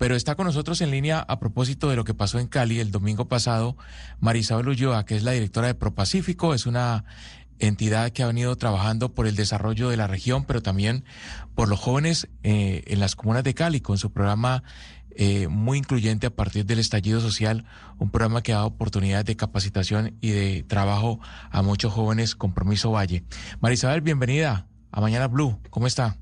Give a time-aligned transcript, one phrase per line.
[0.00, 2.90] Pero está con nosotros en línea a propósito de lo que pasó en Cali el
[2.90, 3.76] domingo pasado,
[4.18, 7.04] Marisabel Ulloa, que es la directora de ProPacífico, es una
[7.58, 11.04] entidad que ha venido trabajando por el desarrollo de la región, pero también
[11.54, 14.62] por los jóvenes eh, en las comunas de Cali, con su programa
[15.10, 17.66] eh, muy incluyente a partir del estallido social,
[17.98, 21.20] un programa que ha dado oportunidades de capacitación y de trabajo
[21.50, 23.22] a muchos jóvenes, Compromiso Valle.
[23.60, 26.16] Marisabel, bienvenida a Mañana Blue, ¿cómo está?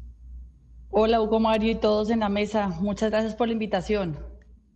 [0.91, 4.16] Hola Hugo Mario y todos en la mesa, muchas gracias por la invitación.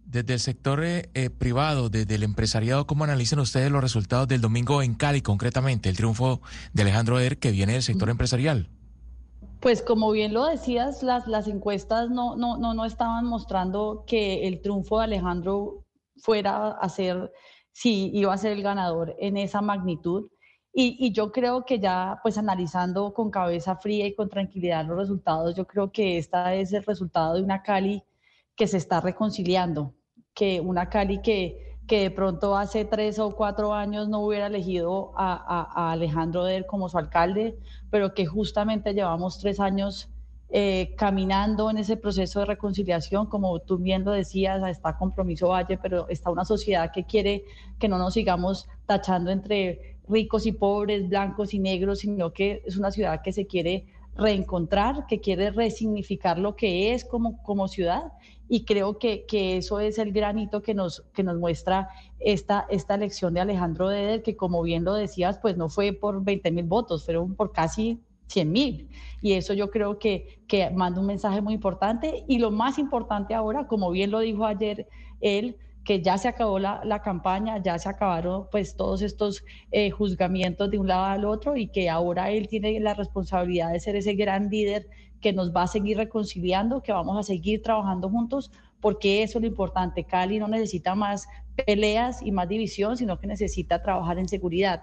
[0.04, 4.82] Desde el sector eh, privado, desde el empresariado, ¿cómo analizan ustedes los resultados del domingo
[4.82, 6.42] en Cali, concretamente, el triunfo
[6.74, 8.68] de Alejandro Eder que viene del sector empresarial?
[9.60, 14.46] Pues como bien lo decías, las, las encuestas no, no, no, no estaban mostrando que
[14.46, 15.86] el triunfo de Alejandro
[16.18, 17.32] fuera a ser,
[17.70, 20.28] si iba a ser el ganador en esa magnitud.
[20.74, 24.96] Y, y, yo creo que ya, pues analizando con cabeza fría y con tranquilidad los
[24.96, 28.02] resultados, yo creo que esta es el resultado de una Cali
[28.56, 29.94] que se está reconciliando,
[30.32, 35.12] que una Cali que, que de pronto hace tres o cuatro años no hubiera elegido
[35.16, 37.58] a, Alejandro Der como su alcalde,
[37.90, 40.08] pero que justamente llevamos tres años
[40.48, 45.78] eh, caminando en ese proceso de reconciliación, como tú bien lo decías, está Compromiso Valle,
[45.78, 47.44] pero está una sociedad que quiere
[47.78, 52.76] que no nos sigamos tachando entre ricos y pobres, blancos y negros, sino que es
[52.76, 53.86] una ciudad que se quiere
[54.16, 58.12] reencontrar, que quiere resignificar lo que es como, como ciudad
[58.48, 61.88] y creo que, que, eso es el granito que nos, que nos muestra
[62.20, 66.22] esta, esta elección de Alejandro Deder, que como bien lo decías, pues no fue por
[66.22, 68.90] 20 mil votos, fueron por casi 100 mil.
[69.22, 72.24] Y eso yo creo que, que manda un mensaje muy importante.
[72.28, 74.86] Y lo más importante ahora, como bien lo dijo ayer
[75.22, 79.90] él, que ya se acabó la, la, campaña, ya se acabaron pues todos estos eh,
[79.90, 83.96] juzgamientos de un lado al otro y que ahora él tiene la responsabilidad de ser
[83.96, 84.88] ese gran líder
[85.20, 89.42] que nos va a seguir reconciliando, que vamos a seguir trabajando juntos, porque eso es
[89.42, 90.04] lo importante.
[90.04, 91.26] Cali no necesita más
[91.66, 94.82] peleas y más división, sino que necesita trabajar en seguridad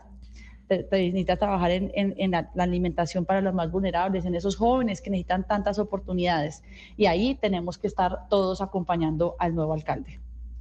[0.69, 5.47] necesita trabajar en, en, la, alimentación para los más vulnerables, en esos jóvenes que necesitan
[5.47, 6.63] tantas oportunidades.
[6.97, 10.19] Y ahí tenemos que estar todos acompañando al nuevo alcalde.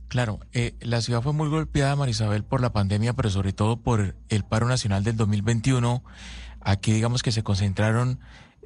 [0.08, 4.16] Claro, eh, la ciudad fue muy golpeada, Marisabel, por la pandemia, pero sobre todo por
[4.28, 6.02] el paro nacional del 2021.
[6.60, 8.18] Aquí digamos que se concentraron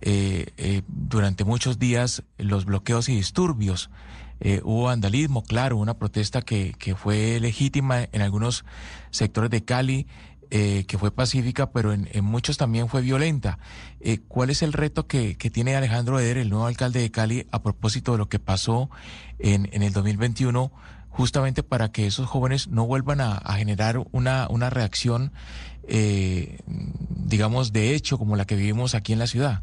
[0.04, 3.88] eh, eh, durante muchos días los bloqueos y disturbios.
[4.41, 8.64] Eh, hubo vandalismo, claro, una protesta que, que, fue legítima en algunos
[9.12, 10.09] sectores de Cali,
[10.50, 13.59] que fue pacífica, pero en, muchos también fue violenta.
[14.28, 17.62] ¿Cuál es el reto que, que, tiene Alejandro Eder, el nuevo alcalde de Cali, a
[17.62, 18.91] propósito de lo que pasó
[19.38, 20.70] en, en el 2021?
[21.12, 25.32] Justamente para que esos jóvenes no vuelvan a, generar una, una reacción,
[27.08, 29.62] digamos, de hecho, como la que vivimos aquí en la ciudad.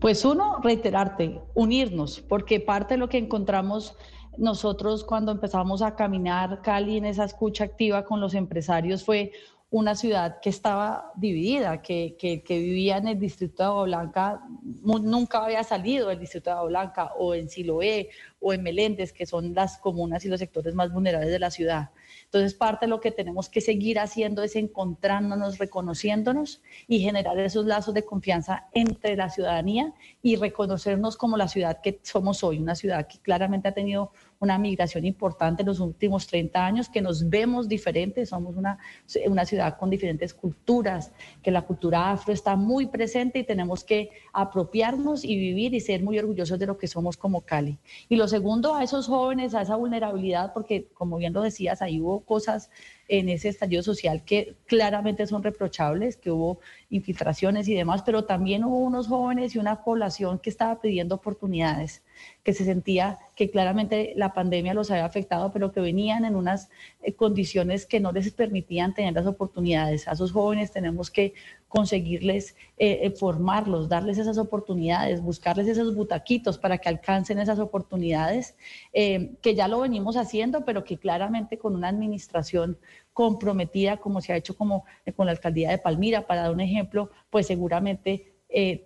[0.00, 3.96] Pues uno, reiterarte, unirnos, porque parte de lo que encontramos
[4.36, 9.32] nosotros cuando empezamos a caminar Cali en esa escucha activa con los empresarios fue
[9.70, 14.40] una ciudad que estaba dividida, que, que, vivía en el distrito de Agua Blanca,
[14.82, 18.08] nunca había salido del distrito de Agua Blanca, o en Siloé,
[18.40, 21.90] o en Meléndez, que son las comunas y los sectores más vulnerables de la ciudad.
[22.24, 27.66] Entonces, parte de lo que tenemos que seguir haciendo es encontrándonos, reconociéndonos y generar esos
[27.66, 32.74] lazos de confianza entre la ciudadanía y reconocernos como la ciudad que somos hoy, una
[32.74, 37.28] ciudad que claramente ha tenido una migración importante en los últimos 30 años, que nos
[37.28, 38.78] vemos diferentes, somos una,
[39.26, 44.10] una ciudad con diferentes culturas, que la cultura afro está muy presente y tenemos que
[44.32, 47.78] apropiarnos y vivir y ser muy orgullosos de lo que somos como Cali.
[48.08, 51.97] Y lo segundo, a esos jóvenes, a esa vulnerabilidad, porque como bien lo decías, ahí
[52.00, 52.70] hubo cosas
[53.08, 56.60] en ese estallido social que claramente son reprochables, que hubo
[56.90, 62.02] infiltraciones y demás, pero también hubo unos jóvenes y una población que estaba pidiendo oportunidades,
[62.42, 66.68] que se sentía que claramente la pandemia los había afectado, pero que venían en unas
[67.02, 70.06] eh, condiciones que no les permitían tener las oportunidades.
[70.06, 71.34] A esos jóvenes tenemos que
[71.68, 78.56] conseguirles eh, eh, formarlos, darles esas oportunidades, buscarles esos butaquitos para que alcancen esas oportunidades,
[78.92, 82.78] eh, que ya lo venimos haciendo, pero que claramente con una administración
[83.18, 84.84] comprometida, como se ha hecho como
[85.16, 88.36] con la alcaldía de Palmira, para dar un ejemplo, pues seguramente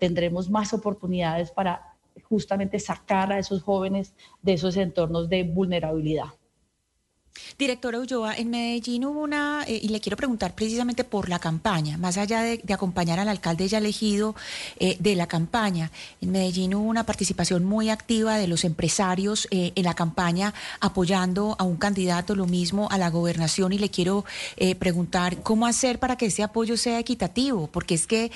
[0.00, 1.99] tendremos más oportunidades para
[2.31, 6.29] justamente sacar a esos jóvenes de esos entornos de vulnerabilidad.
[7.58, 11.96] Directora Ulloa, en Medellín hubo una, eh, y le quiero preguntar precisamente por la campaña,
[11.96, 14.34] más allá de, acompañar al alcalde ya elegido
[14.79, 15.90] eh, de la campaña,
[16.20, 21.56] en Medellín hubo una participación muy activa de los empresarios eh, en la campaña apoyando
[21.58, 24.25] a un candidato, lo mismo a la gobernación, y le quiero
[24.79, 28.31] preguntar cómo hacer para que ese apoyo sea equitativo, porque es que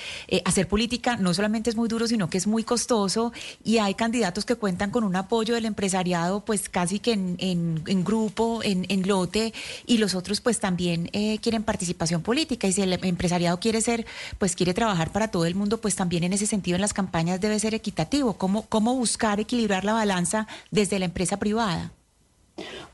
[0.45, 3.31] hacer política no solamente es muy duro, sino que es muy costoso,
[3.63, 8.03] y hay candidatos que cuentan con un apoyo del empresariado, pues casi que en, en
[8.03, 9.53] grupo, en en lote
[9.85, 14.05] y los otros pues también eh, quieren participación política y si el empresariado quiere ser,
[14.37, 17.41] pues quiere trabajar para todo el mundo, pues también en ese sentido en las campañas
[17.41, 18.33] debe ser equitativo.
[18.33, 21.91] ¿Cómo, cómo buscar equilibrar la balanza desde la empresa privada?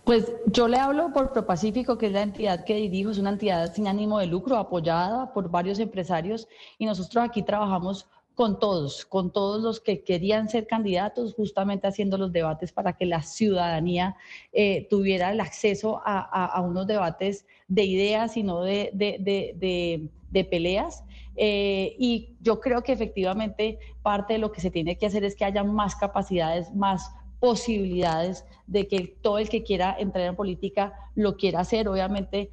[0.04, 3.74] Pues yo le hablo por ProPacífico, que es la entidad que dirijo, es una entidad
[3.74, 6.48] sin ánimo de lucro, apoyada por varios empresarios
[6.78, 12.18] y nosotros aquí trabajamos con todos, con todos los que querían ser candidatos, justamente haciendo
[12.18, 14.15] los debates para que la ciudadanía
[14.51, 21.03] eh, tuviera el acceso a, unos debates de ideas y no de, de, peleas.
[21.35, 25.35] Eh, y yo creo que efectivamente parte de lo que se tiene que hacer es
[25.35, 30.94] que haya más capacidades, más posibilidades de que todo el que quiera entrar en política
[31.13, 32.50] lo quiera hacer, obviamente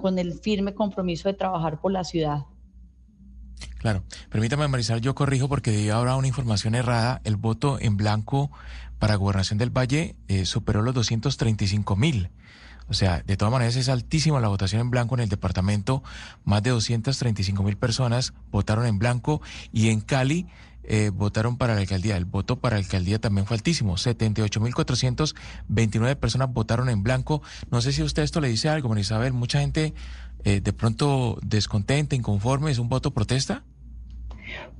[0.00, 2.44] con el firme compromiso de trabajar por la ciudad.
[3.78, 4.02] Claro.
[4.30, 7.20] Permítame, Marisal, yo corrijo porque di ahora una información errada.
[7.24, 8.50] El voto en blanco
[8.98, 12.30] para Gobernación del Valle eh, superó los 235 mil.
[12.88, 16.02] O sea, de todas maneras es altísima la votación en blanco en el departamento.
[16.44, 19.42] Más de 235 mil personas votaron en blanco
[19.72, 20.46] y en Cali
[20.86, 22.16] eh, votaron para la alcaldía.
[22.16, 23.96] El voto para la alcaldía también fue altísimo.
[23.96, 27.42] 78 mil 429 personas votaron en blanco.
[27.70, 29.32] No sé si usted esto le dice algo, Marisabel.
[29.32, 29.94] Mucha gente
[30.44, 33.64] eh, de pronto descontenta, inconforme, ¿es un voto protesta?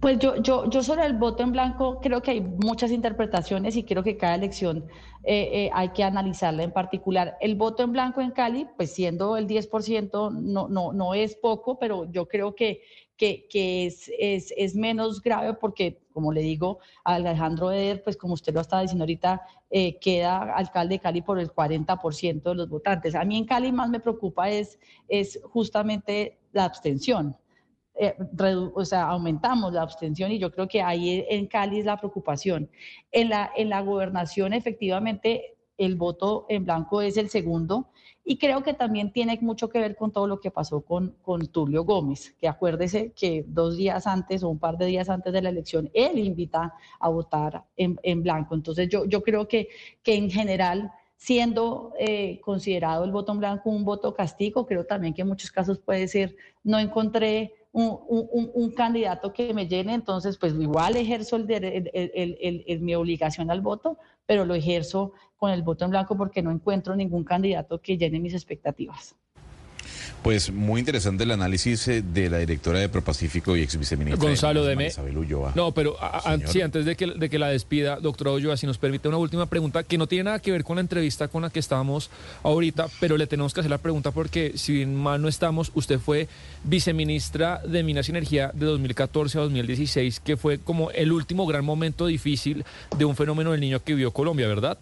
[0.01, 3.83] Pues yo, yo, yo sobre el voto en blanco creo que hay muchas interpretaciones y
[3.83, 4.85] creo que cada elección
[5.25, 7.37] eh, eh, hay que analizarla en particular.
[7.41, 11.79] El voto en blanco en Cali, pues siendo el 10%, no, no, no es poco,
[11.79, 12.83] pero yo creo que,
[13.17, 13.47] que,
[13.87, 18.61] es, es, es, menos grave porque, como le digo, Alejandro Eder, pues como usted lo
[18.61, 23.15] estaba diciendo ahorita, eh, queda alcalde de Cali por el 40% de los votantes.
[23.15, 24.79] A mí en Cali más me preocupa es,
[25.09, 27.37] es justamente la abstención.
[27.99, 28.15] Eh,
[28.75, 32.69] o sea, aumentamos la abstención y yo creo que ahí en Cali es la preocupación.
[33.11, 37.89] En la, en la gobernación, efectivamente, el voto en blanco es el segundo
[38.25, 41.47] y creo que también tiene mucho que ver con todo lo que pasó con, con
[41.47, 45.43] Tulio Gómez, que acuérdese que dos días antes o un par de días antes de
[45.43, 48.55] la elección, él invita a votar en, en blanco.
[48.55, 49.69] Entonces yo, yo creo que,
[50.03, 55.15] que en general siendo eh, considerado el voto en blanco un voto castigo, creo también
[55.15, 60.55] que en muchos casos puede ser, no encontré un, candidato que me llene, entonces pues
[60.55, 66.17] igual ejerzo el, mi obligación al voto, pero lo ejerzo con el voto en blanco
[66.17, 69.15] porque no encuentro ningún candidato que llene mis expectativas.
[70.23, 74.65] Pues muy interesante el análisis eh, de la directora de ProPacífico y ex viceministra Gonzalo
[74.65, 74.91] Deme.
[75.17, 75.53] Ulloa.
[75.55, 75.97] No, pero
[76.47, 79.47] sí, antes de que, de que la despida, doctora Ulloa, si nos permite una última
[79.47, 82.11] pregunta que no tiene nada que ver con la entrevista con la que estábamos
[82.43, 86.29] ahorita, pero le tenemos que hacer la pregunta porque si mal no estamos, usted fue
[86.65, 91.65] viceministra de Minas y Energía de 2014 a 2016, que fue como el último gran
[91.65, 92.65] momento difícil
[92.97, 94.79] de un fenómeno del niño que vivió Colombia, ¿verdad?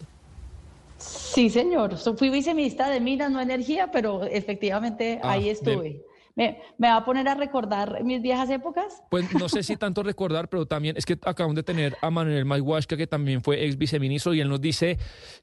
[1.05, 1.97] Sí, señor.
[2.17, 6.01] Fui viceministra de Minas, no Energía, pero efectivamente ah, ahí estuve.
[6.35, 9.01] ¿Me, va a poner a recordar mis viejas épocas?
[9.09, 12.43] Pues no sé si tanto recordar, pero también es que acabamos de tener a Manuel
[12.45, 14.97] Mayhuasca, que también fue ex viceministro, y él nos dice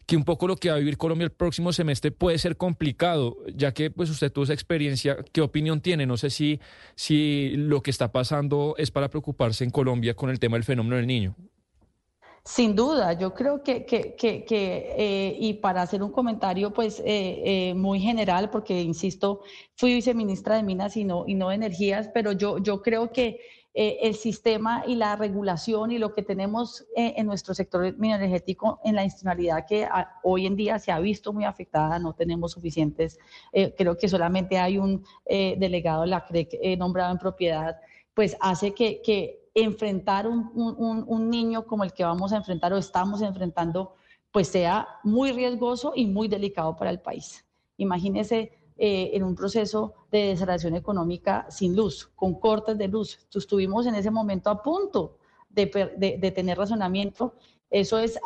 [0.07, 3.39] que un poco lo que va a vivir Colombia el próximo semestre puede ser complicado,
[3.55, 5.17] ya que pues usted tuvo esa experiencia.
[5.33, 6.05] ¿Qué opinión tiene?
[6.05, 6.61] No sé si,
[6.95, 10.97] si lo que está pasando es para preocuparse en Colombia con el tema del fenómeno
[10.97, 11.37] del niño.
[12.45, 14.45] Sin duda, yo creo que, que, que,
[14.99, 19.43] eh, y para hacer un comentario pues eh, eh, muy general, porque insisto,
[19.77, 23.39] fui viceministra de Minas y no, y no de Energías, pero yo, yo creo que
[23.75, 29.03] el sistema y la regulación y lo que tenemos en nuestro sector energético en la
[29.03, 29.89] institucionalidad que
[30.23, 33.19] hoy en día se ha visto muy afectada, no tenemos suficientes,
[33.79, 37.77] creo que solamente hay un delegado de la CREC nombrado en propiedad,
[38.13, 42.79] pues hace que, que enfrentar un, un, niño como el que vamos a enfrentar o
[42.79, 43.95] estamos enfrentando,
[44.31, 47.45] pues sea muy riesgoso y muy delicado para el país.
[47.77, 53.19] Imagínese eh, en un proceso de desarrollo económica sin luz, con cortes de luz.
[53.35, 55.19] Estuvimos en ese momento a punto
[55.51, 55.67] de,
[56.19, 57.35] de, tener razonamiento.
[57.71, 58.19] Eso es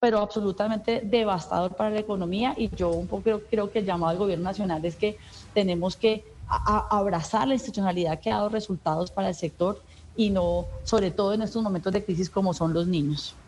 [0.00, 4.10] pero absolutamente devastador para la economía y yo un poco creo, creo que el llamado
[4.10, 5.16] al gobierno nacional es que
[5.54, 9.80] tenemos que abrazar la institucionalidad que ha dado resultados para el sector
[10.16, 13.43] y no, sobre todo en estos momentos de crisis como son los niños.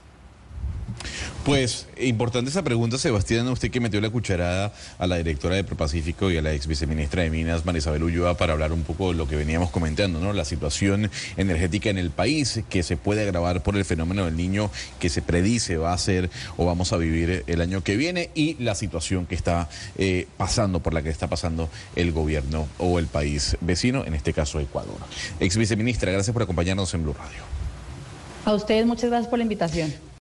[1.47, 6.29] Pues importante esa pregunta, Sebastián, usted que metió la cucharada a la directora de Propacífico
[6.29, 9.29] y a la ex viceministra de Minas, Marisabel Ulloa, para hablar un poco de lo
[9.29, 10.33] que veníamos comentando, ¿no?
[10.33, 14.73] La situación energética en el país que se puede agravar por el fenómeno del niño
[14.99, 18.57] que se predice va a ser o vamos a vivir el año que viene y
[18.61, 23.07] la situación que está eh, pasando, por la que está pasando el gobierno o el
[23.07, 24.99] país vecino, en este caso Ecuador.
[25.39, 27.45] Ex viceministra, gracias por acompañarnos en Blue Radio.
[28.45, 30.06] A ustedes muchas gracias por la invitación.